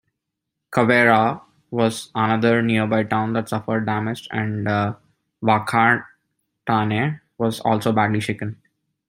[0.71, 4.65] Kawerau was another nearby town that suffered damage and
[5.43, 8.59] Whakatane was also badly shaken.